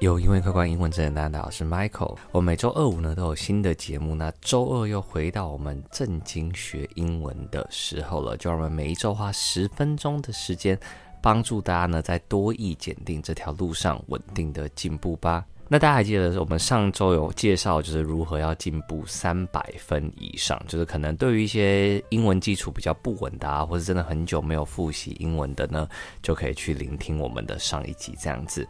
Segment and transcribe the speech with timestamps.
[0.00, 2.18] 有英文易开罐英文真简单的，我是 Michael。
[2.30, 10.78] 我每周二五呢都有新的节目，那周二又回到我们正经学英文的时候了，就让我们每一周花十分钟的时间，
[11.22, 15.42] 帮助大家呢在多义检定这条路上稳定的进步吧。
[15.66, 25.88] 那大家还记得我们上周有介绍，就是如何要进步三百分以上，就是可能对于一些英文基础比较不稳的啊，或是真的很久没有复习英文的呢，
[26.22, 28.68] 就可以去聆听我们的上一集这样子。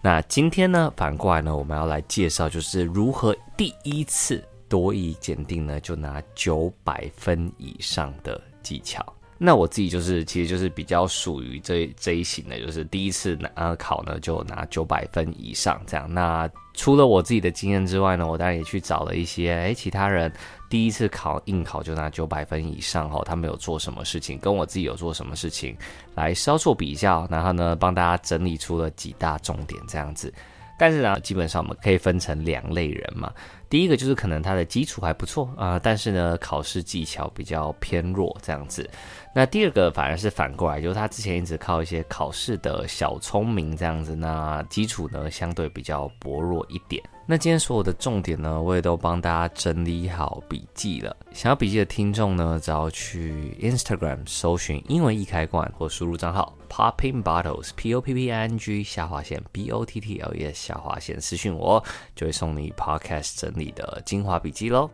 [0.00, 9.04] 那今天呢，反过来呢，我们要来介绍就是如何第一次多益检定呢就拿九百分以上的技巧。
[9.40, 16.12] 那我自己就是，其实就是比较属于这这一型的，就是第一次拿考呢就拿九百分以上这样。
[16.12, 20.32] 那除了我自己的经验之外呢，我当然也去找了一些诶其他人
[20.68, 25.76] 第一次考应考就拿九百分以上哈，他们有做什么事情，跟我自己有做什么事情
[26.16, 30.34] 来稍作比较，然后呢帮大家整理出了几大重点这样子。
[30.78, 33.30] 但是呢，基本上我们可以分成两类人嘛。
[33.68, 38.88] 第一个就是可能他的基础还不错啊、但是呢，考试技巧比较偏弱这样子。
[39.34, 47.02] 那第二个反而是反过来，就是他之前一直靠一些考试的小聪明这样子，那基础呢相对比较薄弱一点。
[47.30, 51.14] 那今天所有的重点呢，我也都帮大家整理好笔记了。
[51.30, 60.00] 想要笔记的听众呢，只要去 Instagram 搜寻英文易开罐，或输入账号 Popping Bottles P O P P I N G 下划线 B O T
[60.00, 61.84] T L E 下划线私讯我，
[62.16, 64.88] 就会送你 Podcast 整理的精华笔记喽。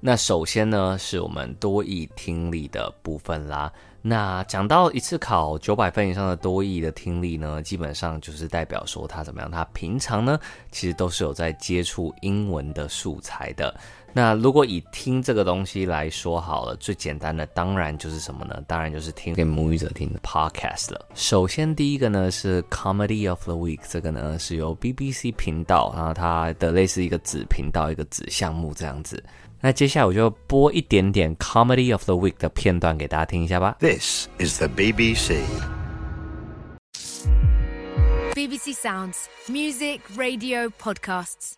[0.00, 3.72] 那首先呢，是我们多益听力的部分啦。
[4.06, 9.50] 那讲到一次考九百分以上的多益的听力呢，基本上就是代表说他怎么样？
[9.50, 10.38] 他平常呢，
[10.70, 13.74] 其实都是有在接触英文的素材的。
[14.12, 18.62] 那如果以听这个东西来说好了，最简单的当然就是什么呢？
[18.66, 21.08] 当然就是听给母语者听的 podcast 了。
[21.14, 29.24] 首先第一个呢是 Comedy of the Week，这个呢是由 BBC 频道，然后它的类似一个子频道，一个子项目这样子。
[29.63, 33.75] 那接下来我就播一点点 Comedy of the Week 的片段给大家听一下吧。
[33.79, 35.43] This is the BBC.
[38.33, 41.55] BBC Sounds, music, radio, podcasts.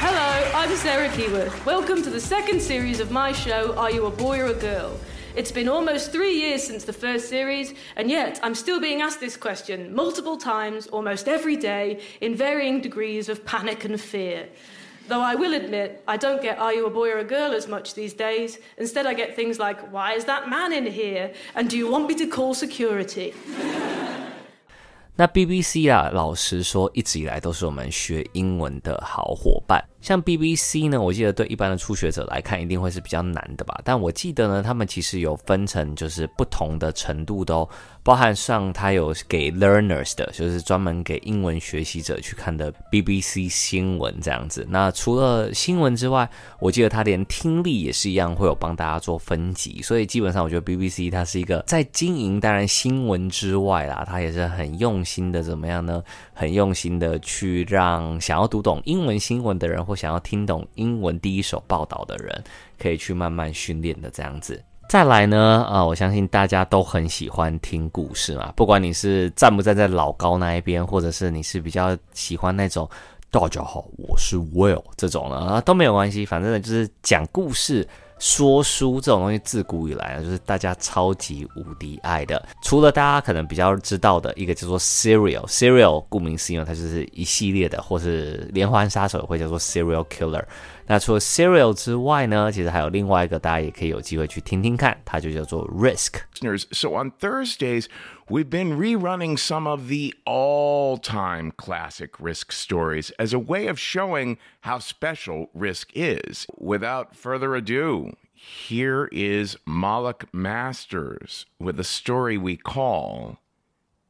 [0.00, 1.64] Hello, I'm Sarah Keyworth.
[1.66, 4.98] Welcome to the second series of my show, Are You a Boy or a Girl?
[5.36, 9.20] It's been almost three years since the first series, and yet I'm still being asked
[9.20, 14.48] this question multiple times, almost every day, in varying degrees of panic and fear.
[15.08, 17.66] Though I will admit, I don't get are you a boy or a girl as
[17.66, 18.58] much these days.
[18.78, 21.32] Instead, I get things like, why is that man in here?
[21.54, 23.32] And do you want me to call security?
[25.16, 29.84] 那 BBC 啊，老实说，一直以来都是我们学英文的好伙伴。
[30.07, 33.77] 像 BBC 呢，我记得对一般的初学者来看，一定会是比较难的吧？
[33.83, 37.67] 但我记得呢，他们其实有分成就是不同的程度的哦。
[38.03, 44.65] 包含上，它有给 learners 的，就是专门给英文学习者去看的 BBC 新闻这样子。
[44.69, 46.29] 那除了新闻之外，
[46.61, 49.81] 我记得他连听力也是一样，会有帮大家做分级。
[49.81, 56.01] 所以基本上，我觉得 BBC 它是一个在经营，当然新闻之外啦，它也是很用心的，怎么样呢？
[56.33, 62.43] 很用心的去让想要读懂英文新闻的人，或想要听懂英文第一手报道的人，
[62.79, 64.63] 可以去慢慢训练的这样子。
[64.87, 72.89] 再来呢，啊，我相信大家都很喜欢听故事嘛，不管你是站不站在老高那一边，或者是你是比较喜欢那种
[73.29, 77.85] 大家好，我是 Will 这种的啊，都没有关系，反正呢就是讲故事。
[78.19, 82.43] 说书这种东西自古以来呢，就是大家超级无敌爱的。
[82.61, 90.43] 除了大家可能比较知道的一个叫做 Serial，Serial 顾名思义，它就是一系列的，或是连环杀手也会叫做 Serial Killer。
[90.86, 97.86] 那除了 Serial 之外呢，其实还有另外一个，大家也可以有机会去听听看，它就叫做 Risk。So on Thursdays,
[98.28, 104.38] we've been rerunning some of the all-time classic Risk stories as a way of showing
[104.62, 106.46] how special Risk is.
[106.58, 113.38] Without further ado, here is Moloch Masters with a story we call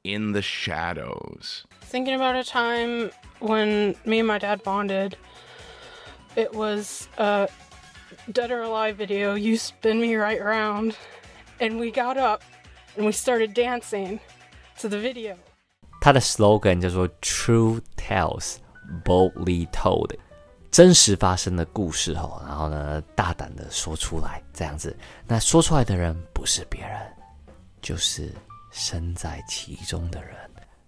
[0.02, 1.64] In the Shadows.
[1.82, 3.10] Thinking about a time
[3.40, 5.16] when me and my dad bonded.
[6.34, 7.48] It was a
[8.32, 9.34] dead or alive video.
[9.34, 10.94] You spin me right around.
[11.60, 12.42] And we got up
[12.96, 14.18] and we started dancing
[14.80, 15.36] to the video.
[16.00, 18.56] 它的 slogan 叫做 True Tales
[19.04, 20.16] Boldly Told，
[20.72, 24.96] 真实发生的故事哦，然后呢，大胆的说出来，这样子。
[25.28, 27.00] 那说出来的人不是别人，
[27.80, 28.32] 就是
[28.72, 30.34] 身在其中的人。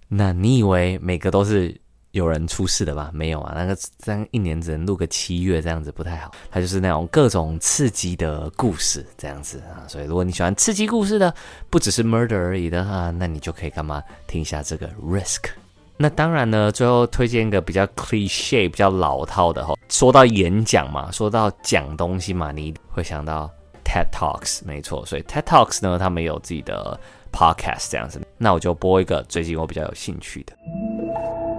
[0.09, 1.81] 那你以为每个都是？
[2.12, 3.12] 有人出事的吧？
[3.14, 6.32] 没有啊，那个这样一年只能录个七月，这样子不太好。
[6.50, 9.86] 它就是那种各种刺激的故事，这样子啊。
[9.88, 11.34] 所以如果你喜欢刺激故事的，
[11.70, 14.02] 不只是 murder 而已的话，那你就可以干嘛？
[14.26, 15.50] 听一下这个 risk。
[15.98, 19.76] 那当然呢，最后推荐一个比较 cliche、比较老套的哈。
[19.90, 23.52] 说到演讲嘛，说到讲东西嘛，你会想到
[23.84, 25.06] TED Talks，没错。
[25.06, 26.98] 所以 TED Talks 呢，他们有自己的
[27.34, 28.20] podcast 这样子。
[28.38, 30.54] 那我就播一个最近我比较有兴趣的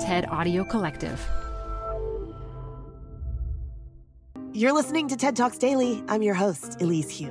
[0.00, 1.20] TED Audio Collective.
[4.55, 6.02] You're listening to TED Talks Daily.
[6.08, 7.26] I'm your host, Elise Hu.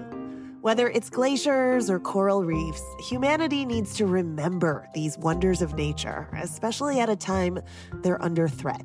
[0.62, 7.00] Whether it's glaciers or coral reefs, humanity needs to remember these wonders of nature, especially
[7.00, 7.60] at a time
[8.04, 8.84] they're under threat.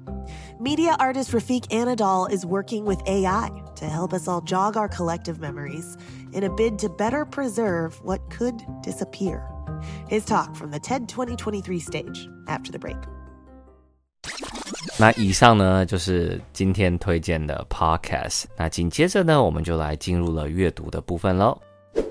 [0.59, 5.41] Media artist Rafiq Anadol is working with AI to help us all jog our collective
[5.41, 5.99] memories
[6.33, 9.47] in a bid to better preserve what could disappear.
[10.09, 12.97] His talk from the TED 2023 stage after the break.
[14.99, 18.45] 那以上呢，就是今天推荐的 podcast。
[18.57, 21.57] 那紧接着呢，我们就来进入了阅读的部分喽。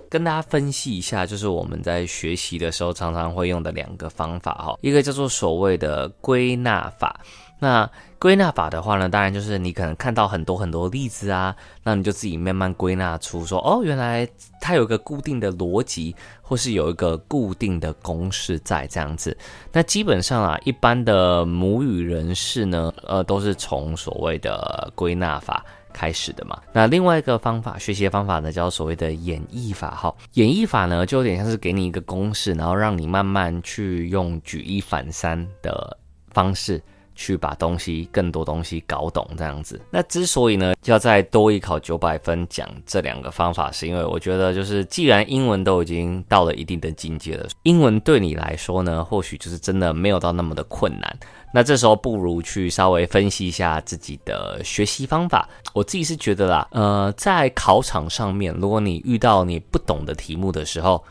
[0.10, 7.20] 跟大家分析一下，就是我们在学习的时候常常会用的两个方法哈，一个叫做所谓的归纳法。
[7.64, 7.90] 那
[8.20, 14.28] 归纳法的话呢，当然就是你可能看到很多很多例子啊，那你就自己慢慢归纳出说，哦，原来
[14.60, 19.38] 它有一个固定的逻辑，或是有一个固定的公式在这样子。
[19.72, 25.64] 那基本上啊，一般的母语人士呢，呃，都是从所谓的归纳法
[25.94, 26.62] 开始的嘛。
[26.74, 29.92] 那另外一个方法，学习的方法呢，叫所谓的演绎法。
[29.92, 35.98] 哈，演绎法呢，就有点像是给你一个公式，然后让你慢慢去用举一反三的
[36.32, 36.84] 方式。
[37.16, 39.80] 去把东西更多东西搞懂这样子。
[39.90, 51.20] 那之所以呢，要再多一考九百分讲这两个方法，是因为我觉得就是既然英文都已经到了一定的境界了，英文对你来说呢，或许就是真的没有到那么的困难。
[51.56, 55.48] 那这时候不如去稍微分析一下自己的学习方法。
[55.72, 61.04] 我自己是觉得啦，呃，在考场上面，如果你遇到你不懂的题目的时候，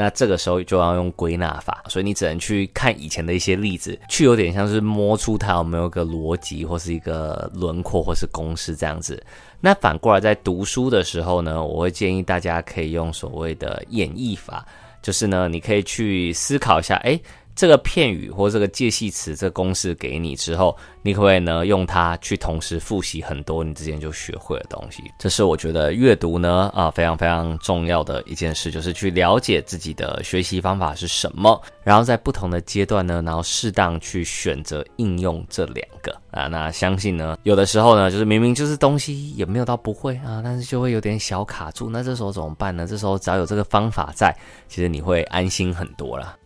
[0.00, 9.20] 那这个时候就要用归纳法，所以你只能去看以前的一些例子，去有点像是摸出它有没有个逻辑，或是一个轮廓，或是公式这样子。
[9.60, 14.64] 那反过来在读书的时候呢，我会建议大家可以用所谓的演绎法，
[15.02, 17.20] 就是呢，你可以去思考一下，诶。
[17.58, 25.02] 这个片语或这个介系词，这个公式给你之后，你可不可以呢用它去同时复习很多你之前就学会的东西？
[25.18, 36.46] 这是我觉得阅读呢啊非常非常重要的一件事，就是去了解自己的学习方法是什么，然后在不同的阶段呢，然后适当去选择应用这两个啊。
[36.46, 41.90] 那相信呢，有的时候呢，就是明明就是东西也没有到不会啊，但是就会有点小卡住。
[41.90, 42.86] 那这时候怎么办呢？
[42.86, 44.32] 这时候只要有这个方法在，
[44.68, 46.36] 其实你会安心很多了。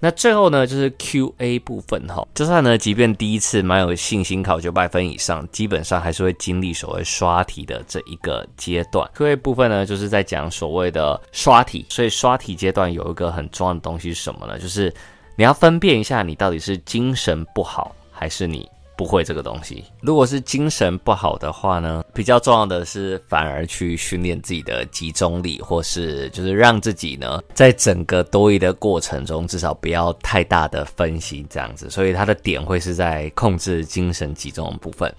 [0.00, 2.26] 那最后呢，就是 Q&A 部分哈。
[2.34, 9.10] 就算呢，即便第一次蛮有信心考九百分以上，基本上还是会经历所谓刷题的这一个阶段。
[9.14, 11.84] Q&A 部分呢，就是在讲所谓的刷题。
[11.88, 14.58] 所以刷题阶段有一个很重要的东西是什么呢？
[14.58, 14.94] 就是
[15.36, 18.68] 你要分辨一下，你到底是精神不好，还是你。
[18.98, 19.84] 不会这个东西。
[20.00, 31.88] 如果是精神不好的话呢，比较重要的是反而去训练自己的集中力，或是就是让自己呢，在整个多疑的过程中，至少不要太大的分析这样子。
[31.88, 35.14] 所以它的点会是在控制精神集中的部分。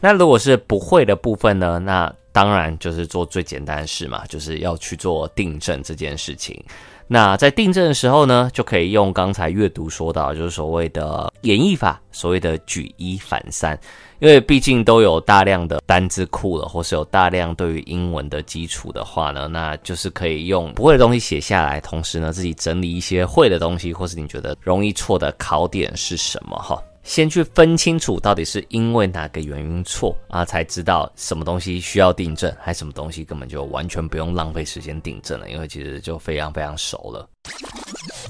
[0.00, 6.58] 那如果是不会的部分呢，那当然就是做最简单的事嘛，就是要去做订正这件事情。
[7.12, 13.76] 那在订正的时候呢，就可以用刚才阅读说到，就是所谓的演绎法，所谓的举一反三，
[14.20, 26.80] 因为毕竟都有大量的单字库了，或是有大量对于英文的基础的话呢，那就是可以用不会的东西写下来，同时呢，自己整理一些会的东西，或是你觉得容易错的考点是什么哈。
[27.02, 37.28] 先去分清楚到底是因为哪个原因错啊，才知道什么东西需要订正，还什么东西根本就完全不用浪费时间订正了，因为其实就非常非常熟了。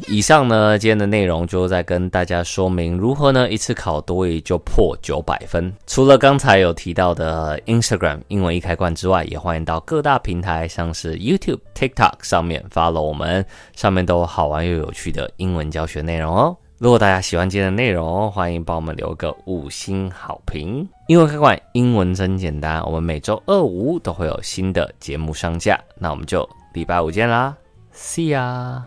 [0.08, 5.72] 以上呢，今天的内容就在跟大家说明如何呢一次考多益就破九百分。
[5.86, 16.56] 除了刚才有提到的 Instagram 英文一开罐之外，也欢迎到各大平台，像是 YouTube、TikTok 上面发了我们，上面都有好玩又有趣的英文教学内容哦。
[16.80, 20.88] 如果大家喜欢今天的内容，欢迎帮我们留个五星好评。
[21.08, 22.82] 英文开馆，英文真简单。
[22.86, 27.54] 我们每周二五都会有新的节目上架，那我们就礼拜五见啦
[27.92, 28.80] ，See ya。